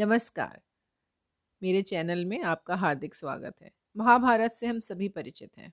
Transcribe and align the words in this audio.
नमस्कार। 0.00 0.60
मेरे 1.62 1.82
चैनल 1.82 2.24
में 2.24 2.42
आपका 2.42 2.76
हार्दिक 2.76 3.14
स्वागत 3.14 3.54
है। 3.62 3.70
महाभारत 3.96 4.52
से 4.52 4.66
हम 4.66 4.78
सभी 4.80 5.08
परिचित 5.08 5.58
हैं। 5.58 5.72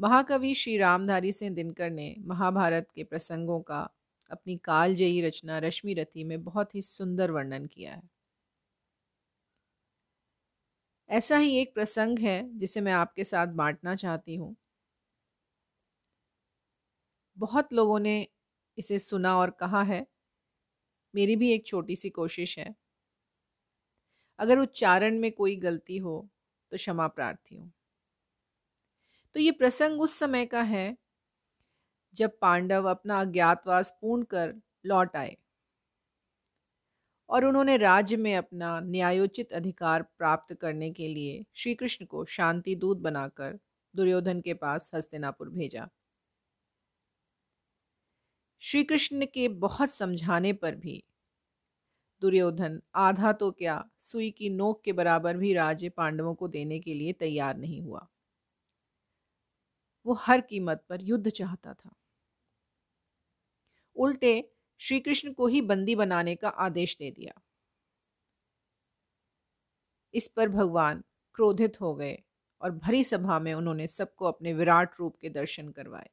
महाकवि 0.00 0.54
श्री 0.54 0.76
रामधारी 0.78 1.32
सिंह 1.32 1.54
दिनकर 1.54 1.90
ने 1.90 2.16
महाभारत 2.20 2.88
के 2.94 3.04
प्रसंगों 3.04 3.60
का 3.60 3.88
अपनी 4.30 4.56
कालजयी 4.56 5.22
रचना 5.22 5.58
रश्मि 5.58 5.94
रथी 5.94 6.24
में 6.24 6.44
बहुत 6.44 6.74
ही 6.74 6.82
सुंदर 6.82 7.30
वर्णन 7.30 7.66
किया 7.66 7.94
है। 7.94 8.02
ऐसा 11.10 11.38
ही 11.38 11.56
एक 11.56 11.74
प्रसंग 11.74 12.18
है 12.18 12.58
जिसे 12.58 12.80
मैं 12.80 12.92
आपके 12.92 13.24
साथ 13.24 13.46
बांटना 13.46 13.94
चाहती 13.96 14.36
हूँ। 14.36 14.56
बहुत 17.36 17.72
लोगों 17.72 17.98
ने 18.00 18.28
इसे 18.78 18.98
सुना 18.98 19.36
और 19.38 19.50
कहा 19.50 19.82
है। 19.82 20.06
मेरी 21.14 21.36
भी 21.36 21.52
एक 21.52 21.66
छोटी 21.66 21.96
सी 21.96 22.10
कोशिश 22.10 22.58
है। 22.58 22.74
अगर 24.38 24.58
उच्चारण 24.58 25.18
में 25.18 25.32
कोई 25.32 25.56
गलती 25.56 25.96
हो 25.98 26.28
तो 26.72 26.76
क्षमा 26.76 27.06
प्रार्थी 27.08 27.56
हूँ। 27.56 27.72
तो 29.34 29.40
ये 29.40 29.50
प्रसंग 29.50 30.00
उस 30.00 30.14
समय 30.14 30.46
का 30.46 30.62
है, 30.62 30.96
जब 32.14 32.38
पांडव 32.40 32.90
अपना 32.90 33.20
अज्ञातवास 33.20 33.98
पूर्ण 34.00 34.22
कर 34.24 34.54
लौट 34.86 35.16
आए। 35.16 35.36
और 37.28 37.44
उन्होंने 37.44 37.76
राज्य 37.76 38.16
में 38.16 38.34
अपना 38.36 38.80
न्यायोचित 38.80 39.52
अधिकार 39.52 40.02
प्राप्त 40.02 40.54
करने 40.54 40.90
के 40.90 41.08
लिए 41.08 41.44
श्री 41.54 41.74
कृष्ण 41.74 42.04
को 42.04 42.24
शांति 42.24 42.74
दूत 42.74 42.98
बनाकर 42.98 43.58
दुर्योधन 43.94 44.40
के 44.40 44.54
पास 44.54 44.90
हस्तिनापुर 44.94 45.48
भेजा। 45.48 45.88
श्री 48.60 48.84
कृष्ण 48.84 49.26
के 49.26 49.48
बहुत 49.48 49.90
समझाने 49.90 50.52
पर 50.52 50.74
भी। 50.74 51.04
दुर्योधन, 52.20 52.82
आधा 52.94 53.32
तो 53.32 53.50
क्या 53.50 53.90
सुई 54.00 54.30
की 54.30 54.50
नोक 54.50 54.82
के 54.84 54.92
बराबर 54.92 55.36
भी 55.36 55.54
राज्य 55.54 55.88
पांडवों 55.88 56.34
को 56.34 56.48
देने 56.48 56.80
के 56.80 56.94
लिए 56.94 57.12
तैयार 57.12 57.56
नहीं 57.56 57.82
हुआ। 57.82 58.08
वो 60.06 60.12
हर 60.12 60.40
कीमत 60.40 60.84
पर 60.88 61.02
युद्ध 61.02 61.28
चाहता 61.28 61.74
था। 61.74 61.94
उल्टे 63.96 64.52
श्री 64.78 65.00
कृष्ण 65.00 65.32
को 65.32 65.46
ही 65.46 65.60
बंदी 65.60 65.94
बनाने 65.94 66.34
का 66.34 66.48
आदेश 66.48 66.96
दे 66.98 67.10
दिया। 67.10 67.40
इस 70.14 70.28
पर 70.28 70.48
भगवान 70.48 71.04
क्रोधित 71.34 71.80
हो 71.80 71.94
गए 71.94 72.22
और 72.60 72.70
भरी 72.70 73.04
सभा 73.04 73.38
में 73.38 73.54
उन्होंने 73.54 73.86
सबको 73.86 74.24
अपने 74.24 74.52
विराट 74.52 74.90
रूप 75.00 75.16
के 75.20 75.30
दर्शन 75.30 75.68
करवाए। 75.68 76.10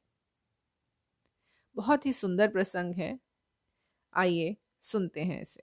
बहुत 1.78 2.06
ही 2.06 2.12
सुंदर 2.12 2.48
प्रसंग 2.48 2.94
है। 2.94 3.18
आइए 4.14 4.56
सुनते 4.82 5.20
हैं 5.20 5.42
इसे। 5.42 5.62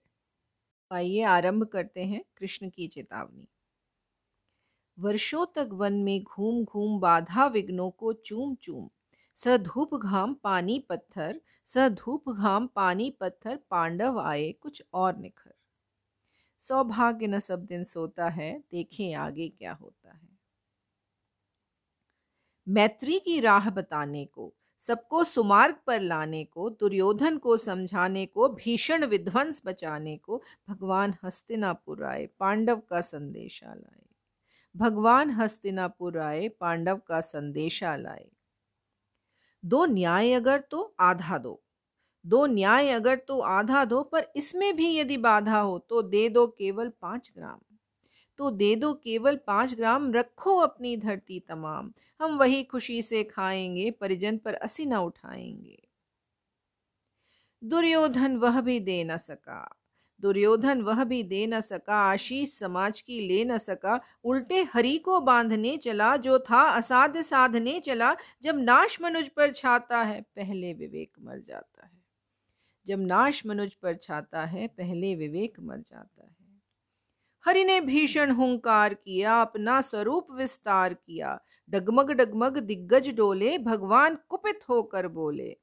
आइए 0.91 1.21
आरंभ 1.23 1.65
करते 1.65 2.03
हैं 2.03 2.23
कृष्ण 2.37 2.69
की 2.69 2.87
चेतावनी। 2.87 3.47
वर्षों 4.97 5.45
तक 5.55 5.69
वन 5.71 5.93
में 5.93 6.23
घूम 6.23 6.63
घूम 6.63 6.99
बाधा 6.99 7.45
विघ्नों 7.47 7.89
को 7.91 8.13
चूम 8.13 8.55
चूम 8.55 8.89
स 9.39 9.57
धूप 9.57 9.95
घाम 9.95 10.33
पानी 10.33 10.79
पत्थर 10.79 11.41
स 11.65 11.89
धूप 11.89 12.29
घाम 12.29 12.67
पानी 12.67 13.09
पत्थर 13.19 13.59
पांडव 13.69 14.19
आए 14.19 14.51
कुछ 14.51 14.83
और 14.93 15.17
निखर। 15.17 15.53
सौभाग्य 16.59 17.27
न 17.27 17.39
सब 17.39 17.65
दिन 17.65 17.83
सोता 17.83 18.29
है, 18.29 18.59
देखें 18.71 19.13
आगे 19.13 19.49
क्या 19.49 19.73
होता 19.73 20.11
है। 20.11 20.29
मैत्री 22.67 23.19
की 23.19 23.39
राह 23.39 23.69
बताने 23.69 24.25
को 24.25 24.53
सबको 24.79 25.23
सुमार्ग 25.23 25.75
पर 25.87 26.01
लाने 26.01 26.43
को, 26.43 26.69
दुर्योधन 26.69 27.37
को 27.37 27.57
समझाने 27.57 28.25
को, 28.25 28.49
भीषण 28.49 29.05
विध्वंस 29.05 29.61
बचाने 29.65 30.17
को 30.17 30.43
भगवान 30.69 31.13
हस्तिनापुर 31.23 32.03
आए, 32.03 32.29
पांडव 32.39 32.79
का 32.79 33.01
संदेशा 33.01 33.73
लाए। 33.73 34.05
भगवान 34.77 35.31
हस्तिनापुर 35.31 36.19
आए, 36.19 36.49
पांडव 36.49 36.97
का 36.97 37.21
संदेशा 37.21 37.95
लाए। 37.95 38.29
दो 39.65 39.85
न्याय 39.85 40.33
अगर 40.33 40.59
तो 40.59 40.95
आधा 40.99 41.37
दो। 41.37 41.63
दो 42.25 42.45
न्याय 42.45 42.89
अगर 42.89 43.15
तो 43.15 43.39
आधा 43.39 43.85
दो, 43.85 44.03
पर 44.03 44.31
इसमें 44.35 44.75
भी 44.75 44.97
यदि 44.97 45.17
बाधा 45.17 45.59
हो 45.59 45.79
तो 45.79 46.01
दे 46.01 46.29
दो 46.29 46.47
केवल 46.47 46.89
पाँच 46.89 47.31
ग्राम। 47.37 47.74
तो 48.37 48.51
दे 48.51 48.75
दो 48.75 48.93
केवल 48.93 49.35
पाँच 49.35 49.73
ग्राम, 49.73 50.13
रखो 50.13 50.55
अपनी 50.57 50.97
धरती 50.97 51.39
तमाम। 51.39 51.93
हम 52.21 52.37
वही 52.37 52.63
खुशी 52.63 53.01
से 53.01 53.23
खाएँगे, 53.23 53.91
परिजन 53.91 54.37
पर 54.37 54.53
असी 54.53 54.85
न 54.85 54.95
उठाएँगे। 54.95 55.87
दुर्योधन 57.63 58.37
वह 58.37 58.61
भी 58.61 58.79
दे 58.79 59.03
न 59.03 59.17
सका। 59.17 59.75
दुर्योधन 60.21 60.81
वह 60.81 61.03
भी 61.03 61.23
दे 61.23 61.47
न 61.47 61.61
सका, 61.61 61.95
आशीष 61.95 62.59
समाज 62.59 63.01
की 63.01 63.27
ले 63.27 63.45
न 63.45 63.57
सका। 63.57 64.01
उल्टे 64.23 64.63
हरि 64.73 64.97
को 64.97 65.19
बांधने 65.19 65.77
चला, 65.77 66.17
जो 66.17 66.39
था 66.39 66.61
असाध्य 66.61 67.23
साधने 67.23 67.79
चला। 67.79 68.15
जब 68.41 68.55
नाश 68.57 69.01
मनुज 69.01 69.29
पर 69.29 69.51
छाता 69.51 70.03
है, 70.03 70.21
पहले 70.21 70.73
विवेक 70.73 71.13
मर 71.19 71.39
जाता 71.39 71.85
है। 71.85 72.03
जब 72.87 72.99
नाश 72.99 73.45
मनुज 73.45 73.73
पर 73.73 73.95
छाता 73.95 74.45
है, 74.45 74.67
पहले 74.67 75.15
विवेक 75.15 75.59
मर 75.59 75.77
जाता 75.77 76.23
है। 76.23 76.44
हरि 77.45 77.63
ने 77.63 77.81
भीषण 77.81 78.31
हुंकार 78.31 78.93
किया, 78.93 79.41
अपना 79.41 79.81
स्वरूप 79.81 80.27
विस्तार 80.31 80.93
किया। 80.93 81.39
डगमग 81.69 82.11
डगमग 82.11 82.57
दिग्गज 82.57 83.09
डोले, 83.09 83.57
भगवान 83.57 84.17
कुपित 84.29 84.59
होकर 84.69 85.07
बोले। 85.07 85.57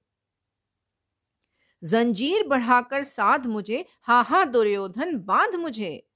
जंजीर 1.85 2.49
बढ़ाकर 2.49 3.05
साध 3.05 3.47
मुझे 3.47 3.85
हा 4.03 4.21
हा 4.23 4.45
दुर्योधन, 4.45 5.17
बाँध 5.19 5.55
मुझे। 5.55 6.07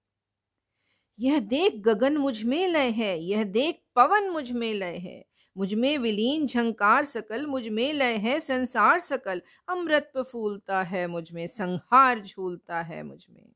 यह 1.18 1.40
देख 1.40 1.74
गगन 1.74 2.16
मुझमें 2.16 2.68
लय 2.68 2.90
है, 2.90 3.22
यह 3.22 3.44
देख 3.44 3.80
पवन 3.96 4.28
मुझमें 4.28 4.74
लय 4.74 4.96
है। 4.96 5.24
मुझमें 5.56 5.98
विलीन 5.98 6.46
झंकार 6.46 7.04
सकल, 7.04 7.46
मुझमें 7.46 7.92
लय 7.92 8.16
है 8.16 8.40
संसार 8.40 9.00
सकल। 9.00 9.42
अमृत 9.68 10.12
फूलता 10.32 10.82
है 10.82 11.06
मुझमें, 11.06 11.46
संहार 11.46 12.20
झूलता 12.20 12.82
है 12.82 13.02
मुझमें। 13.02 13.55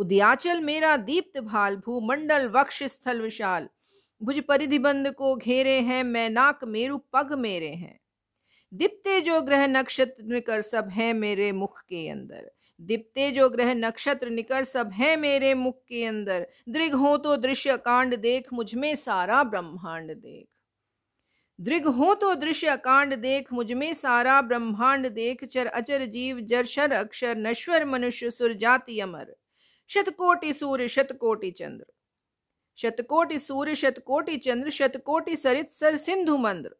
उदयाचल 0.00 0.60
मेरा 0.60 0.96
दीप्त 0.96 1.38
भाल 1.40 1.76
भूमंडल 1.76 2.46
वक्ष 2.48 2.82
स्थल 2.82 3.20
विशाल। 3.20 3.68
भुज 4.22 4.40
परिधि 4.40 4.78
बंद 4.78 5.10
को 5.12 5.36
घेरे 5.36 5.80
हैं, 5.80 6.04
मैं 6.04 6.30
नाक 6.30 6.64
मेरु 6.64 6.98
पग 7.12 7.32
मेरे 7.32 7.68
हैं। 7.68 8.00
दिप्ते 8.72 9.20
जो 9.20 9.40
ग्रह 9.40 9.66
नक्षत्र 9.66 10.24
निकर 10.24 10.60
सब 10.60 10.88
है 10.88 11.12
मेरे 11.12 11.52
मुख 11.52 11.80
के 11.80 12.08
अंदर। 12.08 12.50
दिप्ते 12.80 13.30
जो 13.30 13.48
ग्रह 13.48 13.74
नक्षत्र 13.74 14.30
निकर 14.30 14.64
सब 14.64 14.90
है 14.92 15.16
मेरे 15.16 15.54
मुख 15.54 15.76
के 15.88 16.04
अंदर। 16.04 16.46
दृग 16.68 16.94
हो 16.94 17.16
तो 17.16 17.36
दृश्य 17.36 17.76
कांड 17.76 18.16
देख, 18.16 18.52
मुझमें 18.52 18.94
सारा 18.94 19.42
ब्रह्मांड 19.44 20.14
देख। 20.14 20.46
दृग 21.60 21.86
हो 21.86 22.14
तो 22.14 22.34
दृश्य 22.34 22.76
कांड 22.76 23.14
देख, 23.14 23.52
मुझमें 23.52 23.94
सारा 23.94 24.40
ब्रह्मांड 24.42 25.08
देख। 25.08 25.44
चर 25.44 25.66
अचर 25.66 26.04
जीव, 26.04 26.40
जर 26.40 26.64
शर 26.64 26.92
अक्षर, 26.92 27.36
नश्वर 27.36 27.84
मनुष्य, 27.84 28.30
सुर 28.30 28.52
जाति 28.52 29.00
अमर। 29.00 29.36
शतकोटि 29.94 30.52
सूर्य, 30.52 30.88
शतकोटि 30.88 31.50
चंद्र। 31.50 31.86
शतकोटि 32.76 33.38
सूर्य, 33.38 33.74
शतकोटि 33.74 34.36
चंद्र, 34.36 34.70
शतकोटि 34.70 35.36
सरित 35.36 35.72
सर 35.72 35.96
सिंधु 35.96 36.36
मंद्र। 36.36 36.76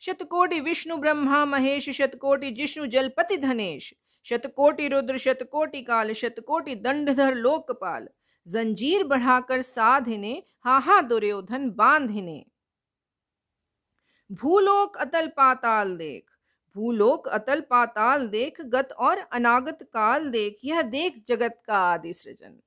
शतकोटि 0.00 0.60
विष्णु, 0.60 0.96
ब्रह्मा, 0.96 1.44
महेश, 1.44 1.90
शतकोटि 1.90 2.50
जिष्णु, 2.50 2.86
जलपति 2.86 3.36
धनेश। 3.36 3.94
शतकोटि 4.24 4.88
रुद्र, 4.88 5.18
शतकोटि 5.18 5.82
काल, 5.82 6.12
शतकोटि 6.12 6.74
दंडधर, 6.74 7.34
लोकपाल। 7.34 8.08
जंजीर 8.48 9.04
बढ़ाकर 9.04 9.62
साधिने 9.62 10.42
हा 10.64 10.78
हा 10.78 11.00
दुर्योधन 11.00 11.70
बांधिने। 11.70 12.46
भूलोक 14.32 14.96
अतल 14.96 15.28
पाताल 15.28 15.96
देख। 15.96 16.30
भूलोक, 16.76 17.28
अतल 17.28 17.60
पाताल 17.60 18.28
देख, 18.28 18.60
गत 18.60 18.92
और 18.92 19.18
अनागत 19.18 19.78
काल 19.82 20.30
देख, 20.30 20.58
यह 20.64 20.82
देख 20.82 21.24
जगत 21.28 21.62
का 21.66 21.78
आदि 21.78 22.12
सृजन 22.12 22.60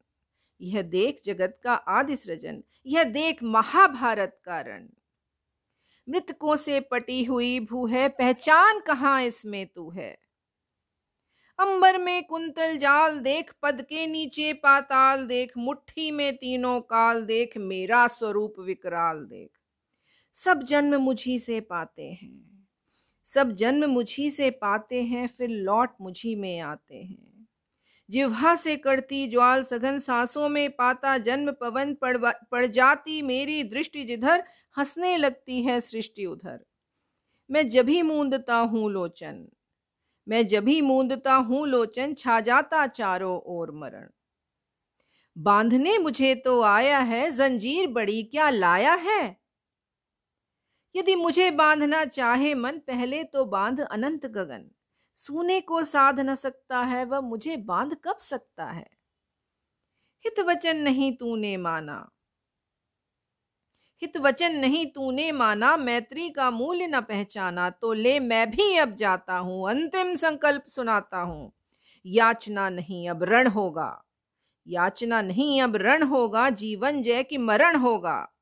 यह 0.62 0.82
देख 0.82 1.22
जगत 1.26 1.60
का 1.64 1.74
आदि 1.74 2.16
सृजन 2.16 2.64
यह 2.86 3.04
देख 3.04 3.44
महाभारत 3.44 4.40
का 4.44 4.62
रण। 4.62 4.88
मृतकों 6.10 6.56
से 6.56 6.80
पटी 6.80 7.24
हुई 7.24 7.60
भू 7.60 7.88
है, 7.88 8.10
पहचान 8.10 8.80
कहाँ 8.80 9.24
इसमें 9.24 9.68
तू 9.68 9.90
है? 9.90 10.18
अंबर 11.60 11.98
में 11.98 12.24
कुंतल 12.24 12.78
जाल 12.78 13.20
देख, 13.20 13.54
पद 13.62 13.82
के 13.82 14.08
नीचे 14.08 14.54
पाताल 14.54 15.28
देख, 15.28 15.54
मुट्ठी 15.58 16.12
में 16.12 16.38
तीनों 16.38 16.82
काल 16.82 17.26
देख, 17.26 17.58
मेरा 17.58 18.08
स्वरूप 18.08 18.56
विकराल 18.60 19.26
देख। 19.26 19.50
सब 20.34 20.64
जन्म 20.64 21.02
मुझी 21.02 21.40
से 21.40 21.60
पाते 21.60 22.04
हैं। 22.04 22.55
सब 23.28 23.52
जन्म 23.54 23.90
मुझी 23.90 24.30
से 24.30 24.50
पाते 24.52 25.02
हैं, 25.04 25.28
फिर 25.28 25.50
लौट 25.50 25.94
मुझी 26.02 26.36
में 26.36 26.60
आते 26.62 26.96
हैं। 26.96 27.48
जिह्वा 28.10 28.56
से 28.56 28.76
करती 28.78 29.28
ज्वाल 29.28 29.64
सघन 29.64 30.00
सांसों 30.00 30.50
में 30.50 30.70
पाता 30.72 31.18
जन्म 31.20 31.52
पवन 31.52 31.94
पड़ 31.96 32.18
पड़ 32.52 32.66
जाती 32.68 33.22
मेरी 33.24 33.64
दृष्टि 33.66 34.04
जिधर, 34.04 34.44
हंसने 34.78 35.16
लगती 35.18 35.62
है 35.64 35.80
सृष्टि 35.82 36.26
उधर। 36.26 36.60
मैं 37.50 37.68
जभी 37.70 38.02
मूंदता 38.02 38.58
हूँ 38.58 38.92
लोचन, 38.92 39.46
मैं 40.28 40.48
जभी 40.48 40.82
मूंदता 40.82 41.36
हूँ 41.36 41.68
लोचन, 41.68 42.14
छा 42.14 42.40
जाता 42.42 42.86
चारों 42.90 43.40
ओर 43.48 43.72
मरण। 43.74 44.08
बांधने 45.36 45.98
मुझे 45.98 46.34
तो 46.36 46.62
आया 46.64 47.00
है, 47.00 47.30
जंजीर 47.32 47.88
बड़ी 47.90 48.22
क्या 48.24 48.50
लाया 48.50 48.94
है? 48.96 49.36
यदि 50.96 51.16
मुझे 51.16 51.52
बांधना 51.52 52.06
चाहे 52.06 52.54
मन, 52.54 52.78
पहले 52.78 53.24
तो 53.24 53.46
बाँध 53.46 53.80
अनंत 53.82 54.26
गगन। 54.26 54.72
सोने 55.16 55.62
को 55.62 55.84
साध 55.84 56.20
न 56.20 56.36
सकता 56.36 56.80
है, 56.80 57.06
वह 57.06 57.20
मुझे 57.20 57.58
बाँध 57.58 57.98
कब 58.04 58.18
सकता 58.18 58.66
है? 58.66 58.88
हित 60.26 60.40
वचन 60.40 60.78
नहीं 60.78 61.14
तूने 61.14 61.58
माना। 61.58 62.10
हित 64.02 64.18
वचन 64.18 64.56
नहीं 64.56 64.86
तूने 64.86 65.32
माना, 65.32 65.78
मैत्री 65.78 66.30
का 66.30 66.52
मूल्य 66.52 66.88
न 66.88 67.02
पहचाना 67.02 67.70
तो 67.70 67.94
ले 67.94 68.20
मैं 68.20 68.52
भी 68.52 68.78
अब 68.78 68.96
जाता 68.96 69.38
हूँ, 69.38 69.70
अंतिम 69.70 70.16
संकल्प 70.16 70.64
सुनाता 70.66 71.18
हूँ। 71.18 71.52
याचना 72.06 72.70
नहीं 72.70 73.10
अब 73.10 73.24
रण 73.24 73.48
होगा। 73.48 74.04
याचना 74.68 75.22
नहीं 75.22 75.62
अब 75.62 75.76
रण 75.76 76.04
होगा, 76.04 76.50
जीवन 76.50 77.04
जय 77.04 77.24
कि 77.24 77.38
मरण 77.38 77.76
होगा। 77.76 78.35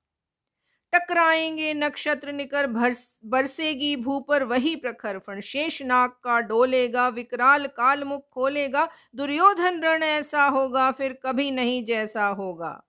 टकराएँगे, 0.94 1.74
नक्षत्र 1.74 2.32
निकर 2.32 2.68
बरसेगी, 2.68 3.96
भू 3.96 4.20
पर 4.20 4.44
वही 4.44 4.76
प्रखर 4.76 5.20
फण 5.20 5.40
शेष 5.42 5.82
नाग 5.82 6.10
का 6.24 6.40
डोलेगा, 6.40 7.08
विकराल 7.08 7.68
काल 7.68 8.04
मुख 8.04 8.28
खोलेगा, 8.30 8.88
दुर्योधन 9.16 9.82
रण 9.82 10.04
ऐसा 10.04 10.46
होगा, 10.46 10.92
फिर 10.92 11.20
कभी 11.26 11.52
नहीं 11.52 11.84
जैसा 11.86 12.28
होगा। 12.28 12.82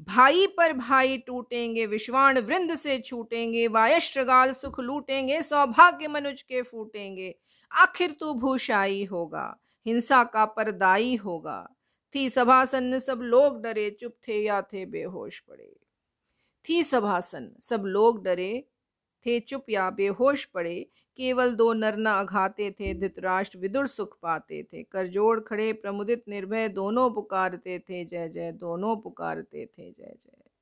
भाई 0.00 0.46
पर 0.46 0.72
भाई 0.72 1.18
टूटेंगे, 1.18 1.86
विश्वाण 1.86 2.38
वृंद 2.38 2.74
से 2.74 2.98
छूटेंगे 2.98 3.66
वायश्रगाल 3.68 4.52
सुख 4.52 4.80
लूटेंगे, 4.80 5.42
सौभाग्य 5.42 6.08
मनुज 6.08 6.42
के 6.42 6.62
फूटेंगे। 6.62 7.34
आखिर 7.70 8.16
तू 8.20 8.34
भूषाई 8.34 9.04
होगा, 9.04 9.56
हिंसा 9.86 10.22
का 10.24 10.44
परदाई 10.44 11.14
होगा। 11.16 11.68
थी 12.14 12.28
सभासन 12.30 12.98
सब 12.98 13.20
लोग 13.22 13.62
डरे, 13.62 13.90
चुप 13.90 14.14
थे 14.28 14.42
या 14.42 14.60
थे 14.62 14.86
बेहोश 14.86 15.38
पड़े। 15.38 15.83
थी 16.68 16.84
सभासन। 16.84 17.50
सब 17.62 17.82
लोग 17.86 18.24
डरे 18.24 18.64
थे, 19.26 19.40
चुप 19.40 19.70
या 19.70 19.90
बेहोश 19.90 20.44
पड़े। 20.44 20.86
केवल 21.16 21.54
दो 21.54 21.72
नरना 21.72 22.12
अघाते 22.20 22.70
थे, 22.70 22.94
धृतराष्ट्र 22.94 23.58
विदुर 23.58 23.86
सुख 23.86 24.16
पाते 24.22 24.62
थे। 24.62 24.82
करजोड़ 24.82 25.40
खड़े, 25.40 25.72
प्रमुदित 25.72 26.24
निर्भय 26.28 26.68
दोनों 26.68 27.10
पुकारते 27.10 27.78
थे, 27.78 28.04
जय 28.04 28.28
जय 28.28 28.52
दोनों 28.52 28.96
पुकारते 28.96 29.66
थे, 29.66 29.90
जय 29.90 30.16
जय। 30.22 30.53